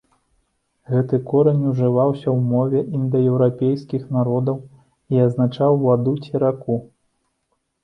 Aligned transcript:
Гэты 0.93 1.15
корань 1.31 1.61
ужываўся 1.71 2.23
ў 2.23 2.39
мове 2.53 2.79
індаеўрапейскіх 3.01 4.09
народаў 4.17 4.57
і 5.17 5.23
азначаў 5.29 5.81
ваду 5.85 6.17
ці, 6.27 6.33
раку. 6.49 6.83